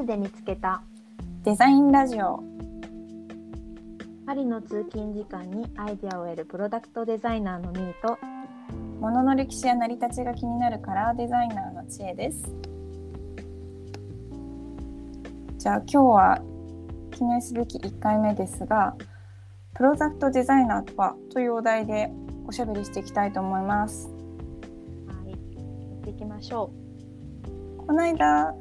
[0.00, 0.82] リで見つけた。
[1.44, 2.42] デザインラジオ。
[4.26, 8.18] パリの通勤時間にアイデアを得るプロダクトデザイナーのミーと
[9.00, 12.44] 物の歴史や成り立ちが気になるカラーデザイナーの知恵です。
[15.58, 16.42] じゃあ今日は
[17.10, 18.94] 記念すべき1回目ですが
[19.74, 22.10] プロダクトデザイナーとはというお題で
[22.46, 24.08] おしゃべりしていきたいと思います。
[25.08, 26.70] はいやっていきましょ
[27.76, 28.54] この間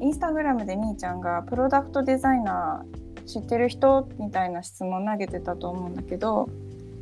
[0.00, 6.48] インスタグラムでみーちゃんがプロダクトデザイナー知ってる人みたいな質問投げてたと思うんだけど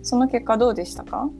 [0.02, 1.22] その結果どうでしたか？
[1.22, 1.32] う、ね、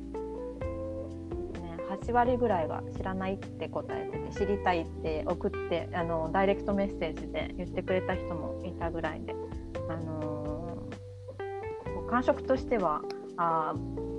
[2.02, 9.34] 8割ぐらいが知らないって答えてて知りたいって送ってあのダイレクトメッセージで言ってくれた人もいたぐらいで、
[9.88, 10.72] あのー
[12.10, 13.00] 感触としては
[13.38, 13.74] あ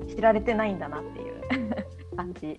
[0.07, 1.41] ー知られてないんだなっていう
[2.17, 2.57] 感じ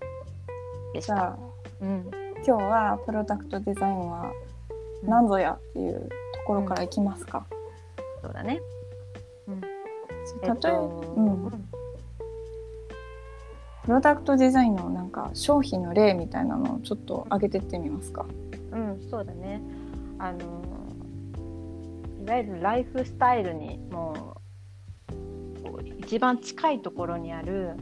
[0.93, 1.15] でした。
[1.15, 1.37] じゃあ
[1.81, 2.09] うん、
[2.47, 4.31] 今日はプロダクトデザインは
[5.03, 7.45] 何ぞやっていうところからいきますか？
[8.23, 8.61] そうだね。
[9.47, 9.71] うん、例え
[10.43, 11.51] えっとうん、
[13.83, 18.25] プロダクトデザインのなんか商品の例みたいなのをちょっと挙げてってみますか？
[18.71, 19.61] うん、そうだね。
[20.17, 20.39] あの
[22.25, 24.39] いわゆるライフスタイルにも
[25.11, 27.75] うこう一番近いところにある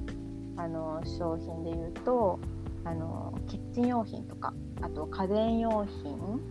[0.57, 2.39] あの商品で言うと
[2.83, 6.41] あのキッチン用品とかあと家電用品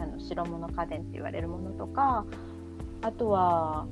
[0.00, 2.24] あの白物家電って言われるものとか
[3.02, 3.86] あとは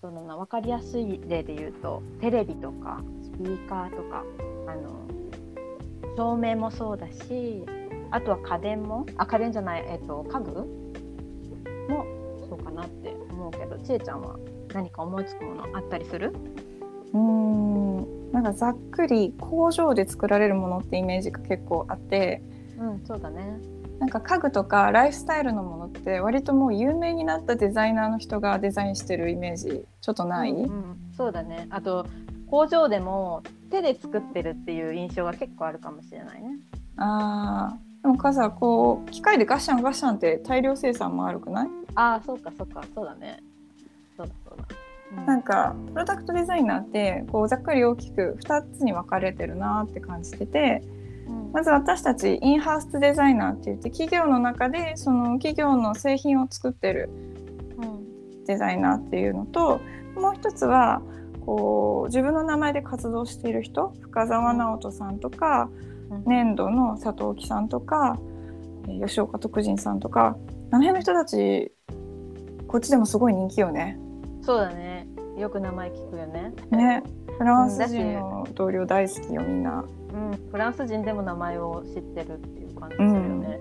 [0.00, 4.24] そのな分かりやすい例で言うとテレビとかスピーカーとか
[4.66, 5.06] あの
[6.16, 7.64] 照明もそうだし
[8.10, 10.50] あとは家電もあ家電じゃない、えっと家具
[11.88, 12.06] も
[12.48, 14.36] そうかなって思うけどちえちゃんは
[14.72, 16.32] 何か思いつくものあったりする？
[17.12, 22.42] うーんなんかざっくり工場で作られるものってイメージが結構あって。
[22.78, 23.58] うんそうだね
[24.00, 31.66] なんか家具とかライフスタイルのものって割ともう有名になったデザイナーの人がデザインしてるイメージちょっとない、うんうんそうだね。
[31.68, 32.06] あと
[32.50, 36.56] 工場でも手で作ってるっていう印象が結構あるかもしれないね。
[36.96, 38.02] あー。
[38.02, 41.68] でもかさこう機械でガッシャンガッシャンって大量生産もあるくない？
[41.94, 42.82] ああそうかそうか。
[42.94, 43.42] そうだね。
[44.16, 44.64] そうだそうだ、
[45.18, 45.26] うん。
[45.26, 50.99] なんかプロダクトデザイナーってこうざっくり大きく2つに分かれてるなって感じててうん
[51.52, 57.10] まず私たちインハウスデザイナーって言って企業の中でその企業の製品を作ってる
[57.78, 58.44] うん。
[58.44, 59.80] デザイナーっていうのと
[60.14, 61.02] もう一つは
[61.44, 65.68] こう自分の名前で活動している人深澤直人さんとか
[66.10, 66.24] うん。
[66.24, 68.18] 粘土の佐藤木さんとか
[68.88, 70.36] えー吉岡徳仁さんとか
[70.70, 71.72] あの辺の人たち
[72.68, 73.98] こっちでもすごい人気よね。
[74.42, 75.06] そうだね
[75.40, 76.52] よく名前聞くよね。
[76.70, 77.02] ね。
[77.38, 79.84] フランス人の同僚大好きよみんな。
[80.12, 80.48] うん。
[80.50, 83.60] フランス人でも名前を知ってるっていう感じするよね、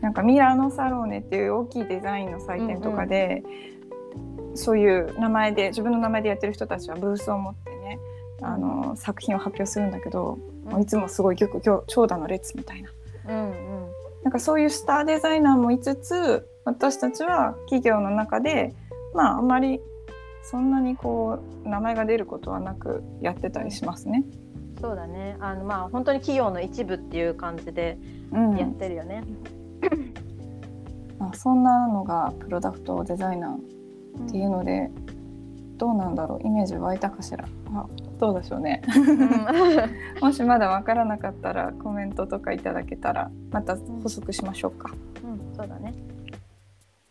[0.00, 3.42] なんかミラノサローネっていう大きいデザインの祭典とかで、
[4.54, 7.98] そういう名前で自分の名前でやってる人たちはブースを持ってね
[8.40, 10.38] あの作品を発表するんだけど、
[10.70, 10.82] うん。
[10.82, 12.90] いつもすごい今日長蛇の列みたいな。
[13.28, 13.88] うんうん。
[14.22, 18.74] なんかそういうスターデザイナーもいつつ私たちは企業の中で
[19.14, 19.80] まああまり
[20.50, 24.24] そんなにこう名前が出ることはなくやってたりしますね。
[24.80, 25.36] そうだね。
[25.40, 27.98] あのまあ本当に企業の一部っていう感じで
[28.32, 28.56] うん。
[28.56, 29.24] やってるよね、
[31.18, 34.90] まあ、そんなのがプロダクトデザイナーっていうので
[35.76, 36.46] どうなんだろう。
[36.46, 37.44] イメージ湧いたかしら。
[37.74, 37.86] あ
[38.18, 38.82] どうでしょうね。
[38.96, 40.24] うん。
[40.26, 44.90] もしまだわからなかったらコメントとかいただけたらまた補足しましょうか。
[45.22, 45.92] うん、そうだね。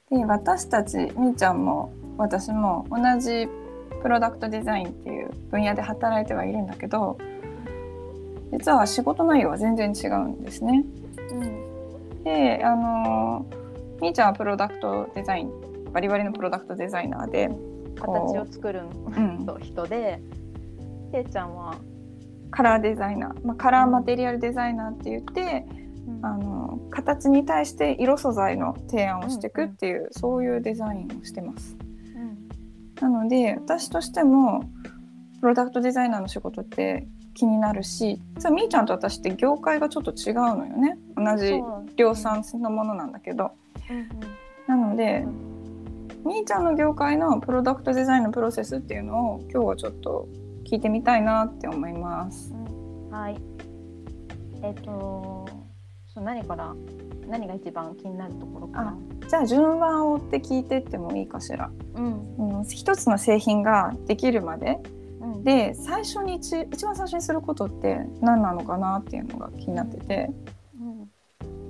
[0.10, 3.48] で私たちみーちゃんも私も同じ
[4.02, 7.18] プロダクトデザインっていう分野で働いてはいるんだけど
[8.52, 10.86] 実は仕事内容は全然違うんですね。
[11.32, 13.46] うん、であの
[14.02, 17.50] みーちゃんはプロダクトデザインバリバリのプロダクトデザイナーで
[18.00, 18.84] 形を作る
[19.16, 19.44] うん。
[19.46, 20.22] の人で、
[21.12, 21.76] けいちゃんは、
[22.52, 25.66] カラーデザイナー、まあ、カラーマテリアルデザイナーって言って、
[26.22, 31.78] あの形に対して色素材の提案をしていくっていう、そういうデザインをしてます。
[33.02, 34.64] うんなので私としても
[35.40, 41.62] プロダクトデザイナーの仕事って気になるし実はみーちゃんと私って業界がちょっと違うのよね同じ
[41.96, 43.52] 量産のものなんだけど。
[44.68, 45.26] なので
[46.26, 50.28] みーちゃんの業界のプロダクトデザインのプロセスっていうのを今日はちょっと
[50.70, 52.52] 聞いてみたいなって思います。
[52.52, 53.38] うんはい。
[54.62, 55.48] えっ、と
[56.08, 56.76] そう何から
[57.28, 58.98] 何が一番気になるところかな？
[59.28, 61.70] じゃあ順番を追って聞いてってもいいかしら。
[61.96, 64.80] うんうん、一つの製品ができるまで
[65.22, 70.30] うんで最初に一一番最初にすることって何なのかなっていうのが気になってて。
[70.80, 71.10] うん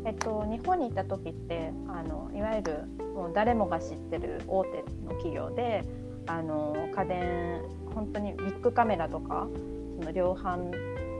[0.05, 4.69] えっと、日本に行った時ってあのいわゆるもう誰もが知ってる大手
[5.03, 5.83] の企業で
[6.27, 7.61] あの家電
[7.93, 9.47] 本当にビッグカメラとか
[9.99, 10.71] その量販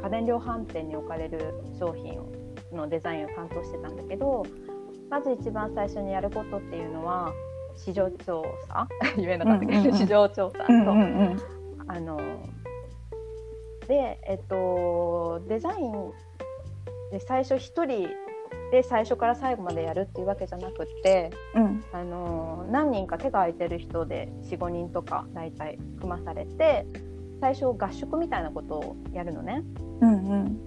[0.02, 2.22] 家電量販店に置かれる商品
[2.72, 4.46] のデザインを担当してたんだけど
[5.10, 7.32] まず一番最初にやることっていうのは
[7.76, 8.88] 市場調査？
[9.16, 9.98] 言えなかったけど、うんうんうん。
[9.98, 11.38] 市場調査と、うんうんうん。
[11.88, 12.20] あの
[13.88, 16.12] でえっとデザイン
[17.12, 18.10] で最初一人
[18.72, 21.84] で最初から最後までやるっていうわけじゃなくってうん。
[21.94, 26.86] あの何人か手が空いてる人で45人とか大体組まされて
[27.40, 29.64] 最初合宿みたいなことをやるのね。
[30.02, 30.60] うん。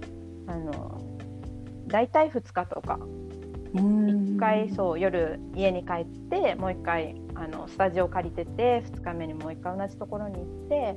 [0.47, 1.10] あの
[1.91, 2.99] 大体2日とか。
[3.75, 4.37] うん。
[4.37, 10.97] 1回そう夜家に帰ってもう1回あのスタジオ借りてて2日目にもう1回同じところに行って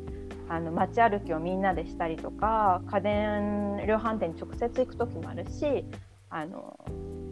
[0.49, 5.85] あの街歩きをみんなでしたりとか家電量販店に直接行く時もあるし
[6.29, 6.77] あの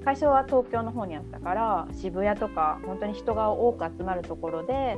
[0.03, 4.97] 会社は東京の方にあったから渋谷とか本当に人が多く集まるところで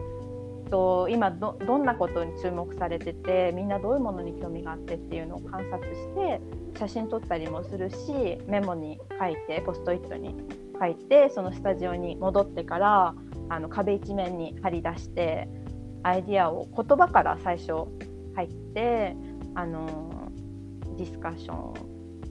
[0.73, 6.41] と今どどんなことに注目されててみんなどういうものに興味があってっていうのを観察して
[6.79, 10.35] 写真撮ったりもするしメモに書いてポストイットに
[10.79, 13.13] 書いてそのスタジオに戻ってから
[13.49, 15.47] あの壁一面に貼り出して
[16.01, 17.85] アイディアを言葉から最初
[18.35, 19.15] 入って
[19.53, 20.31] あの
[20.97, 21.75] ディスカッションを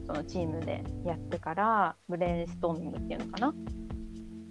[0.04, 3.54] そのチームでやってからブレインストーミングっていうのかな。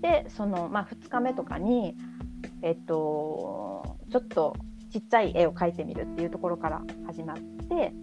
[0.02, 1.96] でその、まあ、2日目とかに、
[2.62, 4.56] えっと、ちょっと
[4.92, 7.94] ちっちゃい絵を描いてみるっていうところから始まって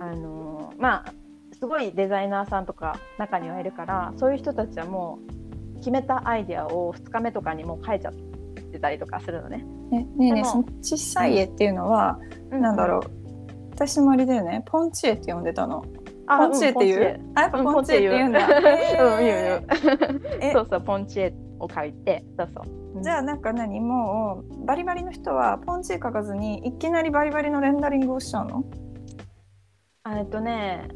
[0.00, 1.12] あのまあ
[1.58, 8.14] すごいデザイナーさんとか中にはいるからそういう人たちはもう決めたアイデアを2日目とかにもう書いちゃっ
[8.72, 9.64] てたりとかするのね。
[9.92, 12.18] えねえねえその小さい絵っていうのは、
[12.50, 13.00] なんだろう。
[13.72, 14.62] 私もあれだよね。
[14.66, 15.84] ポンチ絵って呼んでたの。
[16.26, 18.48] あポンチ絵っていう、うんあやっぱうんポンチ絵って言うんだ、
[20.52, 21.34] そうそうポンチ絵
[21.64, 23.02] を書いてそうそう。
[23.02, 28.64] じゃあなんか何もうバリバリの人はポンチ絵描かずにいきなりバリバリのレンダリングをしちゃうの？
[30.04, 30.88] あえっとね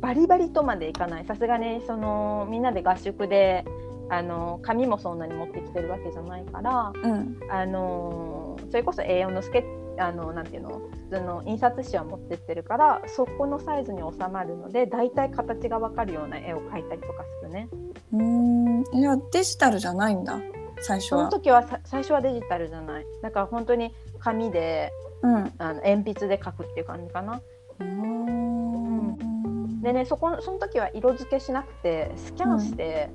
[0.00, 1.24] バリバリとまでいかない。
[1.24, 3.64] さすがにそのみんなで合宿で
[4.10, 7.38] あの紙もそんなに持ってきてるわけじゃないからうん。
[7.50, 9.64] あのそれこそ A4 のスケ
[9.98, 10.82] あのなんていうの？
[11.10, 17.68] 普通の印刷紙は持ってってるからそこのサイズに収まるのでだいたい形が分かるような絵を描いたりとかするね。
[18.12, 18.84] うーん。
[18.98, 20.40] いやデジタルじゃないんだ
[20.80, 23.06] 最初そのは時はさ最初はデジタルじゃない。
[23.22, 25.52] だから本当に紙でうん。
[25.58, 27.40] あの鉛筆で描くっていう感じかな。
[27.80, 29.82] うーん。
[29.82, 33.10] でねそこその時は色付けしなくてスキャンして、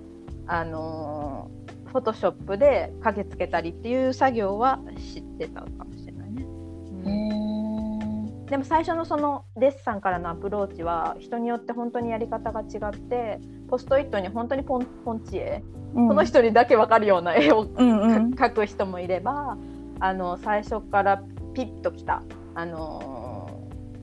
[0.47, 1.49] あの
[1.85, 4.79] フォトショップで影つけたりっていう作業は
[5.13, 6.02] 知ってたかもしれない
[8.53, 15.63] でも最初のそのデッサンからのアプローチは人によって本当にやり方が違ってポストイットに本当にポンポンチ絵、
[15.95, 16.07] うん。
[16.07, 18.33] この人にだけ分かるような絵をうんうん。
[18.35, 19.57] 描く人もいれば
[19.99, 21.23] あの最初から
[21.55, 22.21] ピッときた、
[22.53, 23.49] あの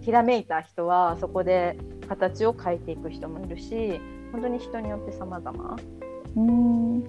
[0.00, 4.00] ーひらめいた人はそこで形を変えていく人もいるし
[4.32, 5.76] 本当に人によって様々、
[6.34, 7.04] うん。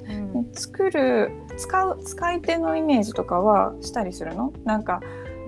[0.53, 4.53] 作る使う使い手のイメージとかはしたりするの？
[4.63, 5.01] なんか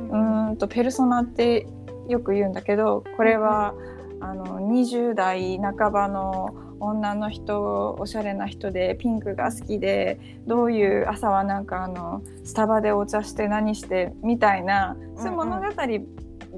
[0.09, 1.67] うーんとペルソナって
[2.07, 3.73] よく言うんだけどこれは、
[4.19, 15.65] あの20代半ばの女の人おしゃれな人でピンクが好きでどういう朝はなんかあのスタバでお茶して何してみたいなそういう物語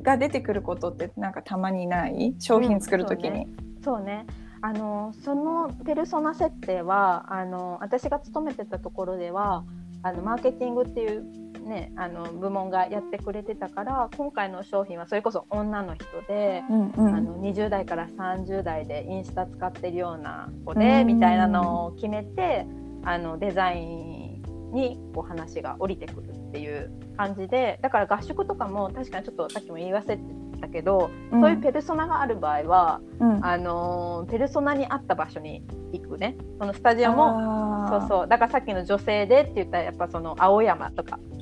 [0.01, 2.35] が出てくることってなんかたまにない？
[2.39, 3.47] 商品作る時に。
[3.83, 4.25] そうね。
[4.61, 9.63] あのそのペルソナ設定はあの私が勤めてたところでは
[10.01, 11.23] あのマーケティングっていう、
[11.65, 17.15] ね、あの部門がやってくれてたから今回の商品はそれこそ女の人で、うんうん。
[17.15, 22.67] あの20代から30代でインスタ使ってるような子でみたいなのを決めて
[23.03, 24.43] あのデザイン
[24.73, 30.23] にこう話が降りてくるっていう感じでだから合宿とかも確かにちょっとさっきも言い忘れて
[30.61, 33.45] たけど、そういうペルソナがある場合はうん。
[33.45, 36.37] あのーペルソナに合った場所に行くね。
[36.59, 38.27] そのスタジオもそううそう。
[38.27, 41.34] だからさっきの女性でって言ったらやっぱその青山とか、うんうんんん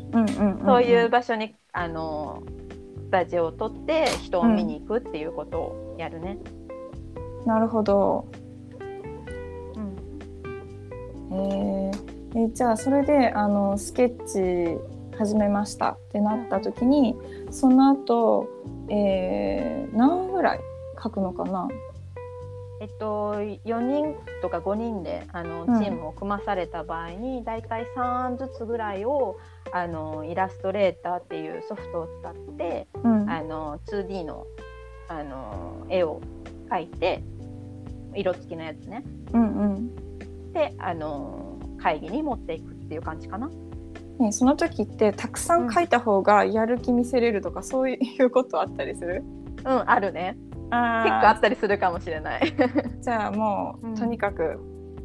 [0.66, 2.64] そういう場所にあのー
[3.14, 6.40] スタジオを取って人を見に行くっていうことをやるね。
[7.46, 8.26] なるほど。
[9.76, 11.38] うん。
[11.38, 12.48] えー。
[12.48, 14.82] えじゃあそれであのスケッチ
[15.16, 15.92] 始めました。
[15.92, 17.16] ってなった時に
[17.52, 18.50] その後、
[18.90, 20.60] えー、何ぐらい
[21.02, 21.68] 書くのかな？
[22.84, 25.80] えっと、4人とか5人であのうん。
[25.82, 29.38] チームを組まされた場合に、だいたい3ずつぐらいを
[29.72, 33.30] あのイラストレーターっていうソフトを使ってうん。
[33.30, 34.46] あの 2D の
[35.08, 36.20] あの絵を
[36.70, 37.24] 描いて
[38.14, 39.06] 色付きのやつね。
[39.32, 40.52] うんうん。
[40.52, 43.50] であの会議に持っていくっていう感じかな。
[44.20, 49.24] ね、その時ってたくさん書いた方がやる気見せれるとか、そういうことあったりする？
[49.66, 50.38] うんあるね
[50.74, 52.54] あ結構あったりするかもしれない。
[53.02, 54.60] じゃあもう、うんとにかく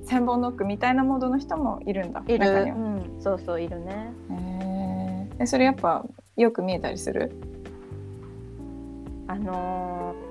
[0.05, 4.13] 千本ノックみたいなモードの人もいるんだいる、うん、そうそういるね。
[4.31, 5.43] へー。
[5.43, 6.05] えそれやっぱ
[6.37, 7.31] よく見えたりする？
[9.27, 10.29] あのー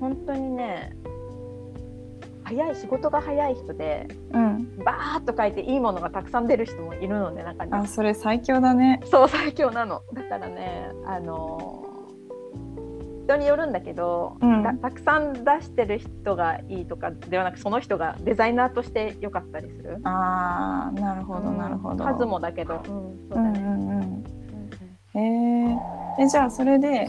[0.00, 0.92] 本当にね
[2.44, 4.76] 早い仕事が早い人でうん。
[4.84, 7.78] バーッと書いていいものがたくさん出る人もいるので中には。
[7.78, 9.00] あそれ最強だね。
[9.04, 10.02] そう最強なの。
[10.12, 11.91] だからねあのー
[13.24, 14.62] 人によるんだけど、うん。
[14.62, 19.98] たたくさん出してる人がいいとかではなくその人がデザイナーとして良かったりする。
[20.04, 21.58] あーなるほどうん。
[21.58, 22.04] なるほど。
[22.04, 22.92] 数もだけど、うん、そ
[23.30, 24.24] うだね、うんう
[25.14, 27.06] ええじゃあそれで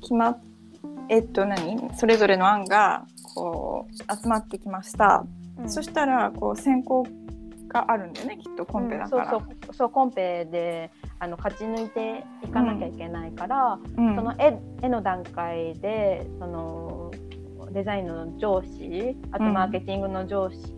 [0.00, 0.38] 決まっ
[1.08, 1.90] えっと何？
[1.94, 3.04] それぞれの案が
[3.34, 5.24] こう集まってきました、
[5.58, 5.68] うん。
[5.70, 7.06] そしたらこう選考
[7.70, 9.74] があるんだよねきっとコンペだから、うんそうそう。
[9.74, 14.16] そうコンペであの勝ち抜いていかなきゃいけないから、うん。
[14.16, 17.10] その絵絵の段階でその
[17.72, 20.74] デザインの上司あとうんマーケティングの上司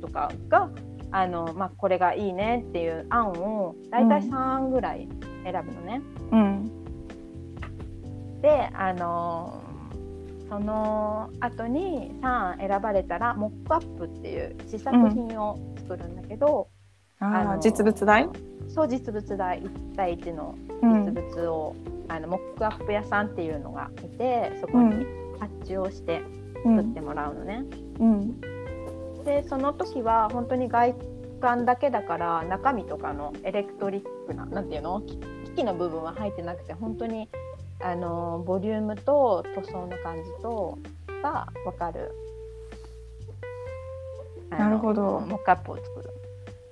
[0.00, 0.70] とかが、
[1.12, 5.08] あのまあ、これがいいねっていう案を大体3案ぐらい
[5.44, 6.02] 選ぶのね。
[6.32, 6.82] うん。
[8.40, 9.62] であの
[10.48, 16.68] その後に3案選ばれたらモックアップっていう試作品を作るんだけど、
[17.18, 18.28] ああのー実物大、
[18.68, 21.06] そう実物大1対1のうん。
[21.06, 21.76] 実物を、
[22.08, 25.06] あのモックアップ屋さんっていうのがいてそこに
[25.38, 26.22] 発注をして
[26.64, 26.76] うん。
[26.76, 27.64] 作ってもらうのね。
[28.00, 28.40] うん。
[29.24, 30.94] でその時は本当に外
[31.40, 35.00] 観だけだから中身とかのエレクトリックななんていうの？
[35.02, 37.28] 機機器の部分は入ってなくて本当に
[37.80, 40.78] あのボリュームと塗装の感じと
[41.22, 42.10] が分かる。
[44.58, 45.20] なるほど。
[45.20, 46.10] モックアップを作る。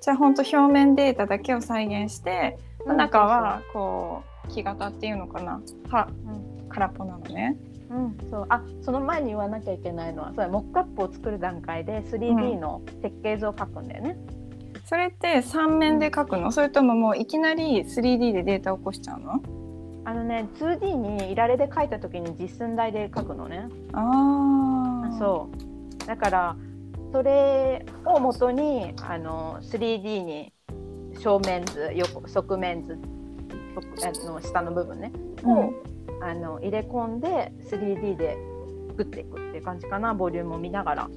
[0.00, 5.60] じゃあ本当表面データだけを再現して、うん中はこう木型っていうのかな。
[5.90, 6.08] は。
[6.26, 7.56] うん空っぽなのね。
[7.90, 8.46] うん、そう。
[8.48, 14.16] あその前に言わなきゃいけないのはそうモックアップを作る段階で 3D の設計図を書くんだよね。
[14.84, 19.42] それって3面で書くの、それとももういきなり 3D でデータを起こしちゃうの？
[20.04, 23.68] あのね 2D にいられで書いた時に実寸大で書くのね。
[23.92, 25.48] ああそ
[26.02, 26.06] う。
[26.06, 26.56] だから
[27.12, 30.52] それをもとにあの 3D に
[31.18, 32.98] 正面図横側面図
[33.74, 35.12] 側あの下の部分ね
[35.44, 35.72] を、
[36.22, 38.36] あの入れ込んで 3D で
[38.88, 41.10] 作っていくっていう感じかなボリュームを見ながら。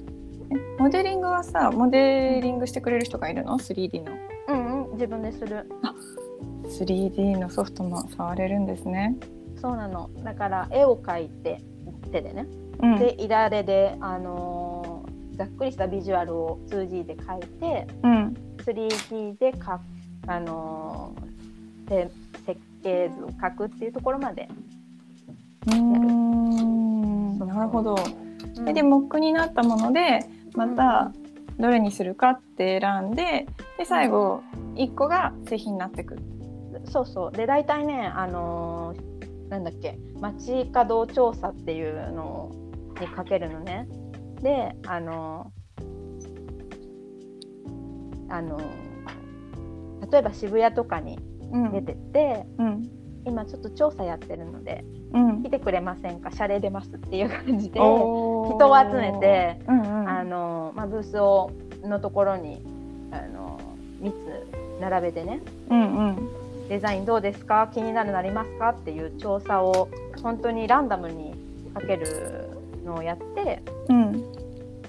[0.50, 4.12] えモデリングはさモデリングしてくれる人がいるの？3D の。
[4.48, 5.68] うんうん自分でする。
[6.64, 9.16] 3D のソフトも触れるんですね。
[9.60, 10.10] そうなの。
[10.22, 11.60] だから絵を描いて
[12.12, 12.46] 手でね、
[12.80, 12.98] うん。
[12.98, 14.63] でいられで、あのー
[15.36, 18.34] ざっくりしたビジュアルを 2G で描いてうん。
[18.58, 19.80] 3D でか、
[20.26, 22.10] あのーて
[22.46, 24.48] 設計図を描くっていうところまで、
[25.66, 27.38] うーん。
[27.38, 27.48] そう。
[27.48, 27.96] なるほど。
[28.56, 28.64] うん。
[28.64, 30.20] ででモックになったもので
[30.54, 31.12] また
[31.58, 33.46] どれにするかって選んで
[33.78, 34.42] で最後
[34.76, 36.14] 1個が製品になってく。
[36.16, 36.22] る
[36.86, 37.32] そうそう。
[37.32, 39.14] で大体ね、あのー
[39.50, 42.50] なんだっけ街角調査っていうの
[42.98, 43.86] にかけるのね
[44.44, 45.84] であのー
[48.32, 48.62] あのー
[50.12, 51.18] 例えば渋谷とかに
[51.50, 51.72] うん。
[51.72, 52.88] 出てって、うん。
[53.24, 55.42] 今ちょっと調査やってるのでうん。
[55.42, 56.30] 来てくれませんか？
[56.30, 59.86] 謝礼出ますっていう感じで人を集めて、うんうん。
[60.08, 61.50] あのまあ、ブースを
[61.82, 62.62] のところに
[63.12, 63.58] あの
[64.02, 64.46] 3つ
[64.80, 66.28] 並べてねうんうん。
[66.68, 67.70] デザインどうですか？
[67.72, 68.68] 気になるのありますか？
[68.70, 69.88] っていう調査を
[70.22, 71.34] 本当にランダムに
[71.72, 72.50] かける
[72.84, 74.33] のをやってうん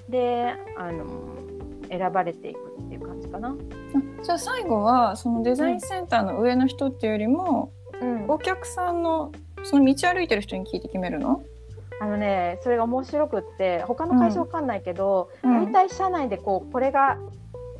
[0.08, 1.04] であの
[1.88, 3.48] 選ばれていくっていう感じかな。
[3.50, 3.54] あ
[4.22, 9.32] じゃあ最後はそのデザインセンターの上の人っていうよりも、うん、お客さんの
[9.62, 11.42] その道歩いてる人に聞いて決めるの、
[12.00, 15.72] あのねそれが面白くって他の会社わかんないけど、うん。
[15.72, 17.18] 大体社内でこうこれが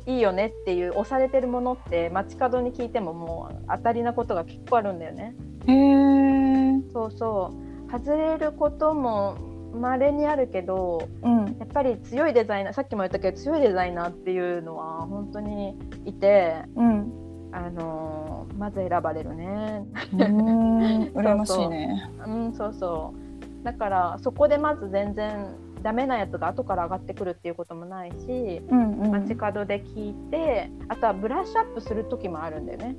[0.05, 5.35] いいよねっていう押されてるものって街角に聞いてももう当たりなことが結構あるんだよね。
[5.67, 7.51] へえ、そうそ
[7.87, 7.91] う。
[7.91, 9.37] 外れることも
[9.73, 17.11] 稀にあるけどうんやっぱり強いデザイナーさっきも言ったけど強いデザイナーっていうのは本当にいて、うん、
[17.51, 19.85] あのーまず選ばれるね。
[20.13, 22.09] うーん 羨ましいね。
[22.25, 23.13] うん、そうそ
[23.61, 23.63] う。
[23.63, 25.47] だからそこでまず全然
[25.83, 32.95] ダメなやつが後から上がってくるっていうこともないし、うんうん、街角で聞いて、あとはブラッシュアップする時もあるんだよね。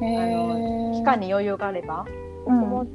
[0.00, 2.06] へあえの期間に余裕があれば、
[2.44, 2.86] ここも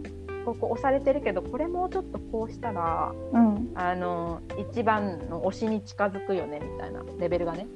[0.48, 3.72] ここ押されてるけどこれもうちょっとこうしたらうん。
[3.75, 7.68] あの一番の推しに近づくよねみたいなレベルがね。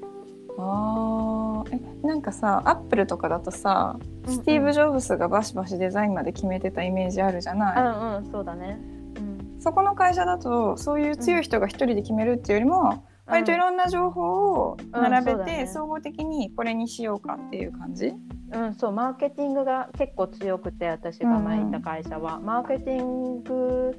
[0.58, 1.75] あー。
[2.04, 8.80] えなんかさアップルとかだとさスティーブ・ジョブズがバシバシデザインまで決めてたイメージあるじゃうない、んうんそうだね。
[9.18, 9.60] うん。
[9.60, 14.22] そこの会社だとそういう強い人が一人で決めるっていうよりも、割といろんな情報
[14.54, 18.13] を並べて、総合的にこれにしようかっていう感じ？
[18.51, 23.96] うん、そうマーケティングが結構強くて私が前いた会社は、マーケティング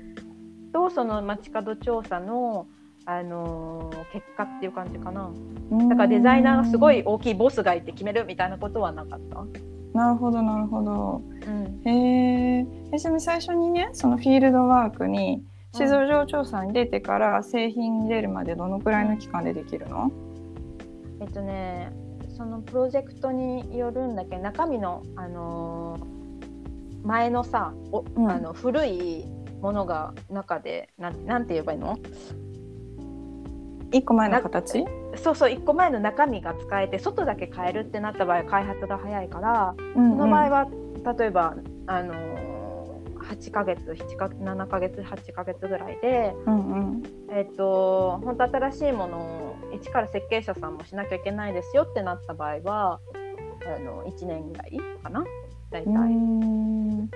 [0.73, 2.67] とその街角調査の、
[3.07, 5.31] あのー結果っていう感じかな。
[5.89, 9.47] だからデザイナーがすごい大きいボスがいて決めるみたいなことはなかった？
[9.99, 11.23] なるほどなるほど。
[11.47, 15.43] うん、へええちなみに最初にねそのフィールドワークに
[15.75, 20.13] 市場上調査に出てから製品に出るまでどのくらいの期間でできるの、
[21.21, 21.93] えっとね
[22.37, 24.37] そのプロジェクトによるんだけ？
[24.37, 26.13] ど中身の、あのー
[27.05, 28.31] 前のさお、うん。
[28.31, 29.27] あの古い
[29.61, 31.99] ものが中でなんなんて言えばいいの？
[33.93, 34.85] 一個前の形？
[35.17, 40.67] そうそう1個前の中身が使えて外だけ変えるってなった場合は開発が早いからそその場合は
[41.19, 42.52] 例えば、あのー
[43.33, 53.01] 8ヶ月7か7ヶ月8ヶ月ぐらいで、うんうんえっと本当新しいものを一から設計者さんもしなきゃいけないですよってなった場合は
[53.65, 55.25] あの1年ぐらいかな？
[55.71, 55.93] 大体。
[55.93, 57.09] うーうん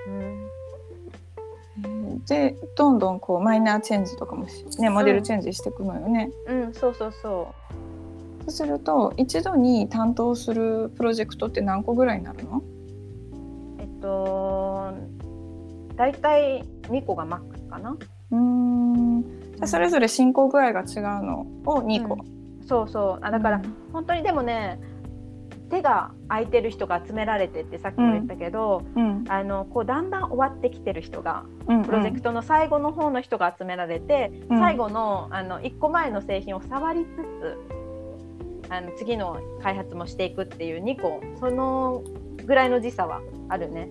[1.87, 6.31] んでどんどんこうマイナーチェンジとかもし、ね、モデルチェンジしていくのよね。
[6.47, 7.55] うん、そうそうそ
[8.41, 12.59] そうすると一度に担当するプロジェクトって何個ぐらいになるの？
[12.59, 12.63] う。
[13.81, 14.46] えっと
[15.97, 17.97] 大体2個がマックスかな。
[18.31, 19.23] うーん。
[19.23, 22.19] じゃあそれぞれ進行具合が違うのを2個。
[22.67, 23.25] そうそう。
[23.25, 23.63] あだから、
[23.93, 24.79] 本当にでもね
[25.71, 29.25] 手が空いてる人が集められてってさっきも言ったけど、うん。
[29.29, 34.59] あのこうだんだん終わってきてる人がうん、プロジェクトの最後の方の人が集められて、うん。
[34.59, 37.09] 最後のあの1個前の製品を触りつ
[38.67, 41.21] つあの次の開発もしていくっていう2個。
[41.41, 42.03] その
[42.45, 43.89] ぐらいの時差はあるね。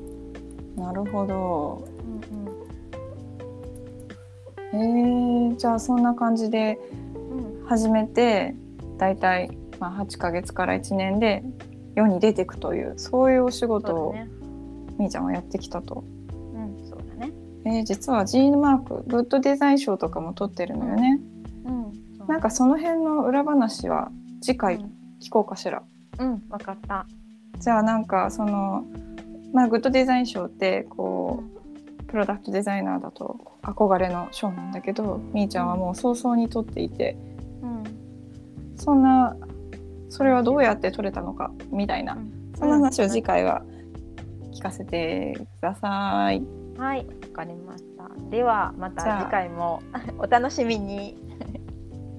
[0.77, 1.94] なるほど。
[2.05, 6.77] うんえー、じゃあそんな感じで
[7.15, 8.55] うん始めて
[8.97, 11.43] だいたいまあ8ヶ月から1年で
[11.95, 14.29] 世に出ていくというそういうお仕事をね。
[14.97, 16.03] みーちゃんはやってきたと。
[16.53, 17.33] うん、そうだね。
[17.65, 21.19] えー、実は G マークグッドデザイン賞とかも取ってるのよね。
[21.65, 24.85] うん、なんかその辺の裏話は次回
[25.21, 25.83] 聞こうかしら。
[26.19, 27.05] うん、うん、わかった。
[27.59, 28.85] じゃあなんかその
[29.53, 31.64] まあグッドデザイン賞ってこう
[32.07, 37.17] プロダクトデザイナーだと憧れの賞なんだけどみーちゃんはもう早々に取っていて
[37.61, 37.83] うん、
[38.77, 39.35] そんな
[40.09, 43.63] それはどうやって取れたのかみたいなうんそんな話を次回は
[44.53, 46.41] 聞かせてください。
[46.77, 48.09] はい、わかりました。
[48.29, 49.81] ではまた次回も
[50.17, 51.17] お楽しみに。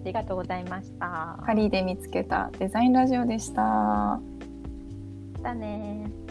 [0.02, 1.36] ありがとうございました。
[1.44, 4.20] パリで見つけたデザインラジオでした。
[5.42, 6.25] だねー。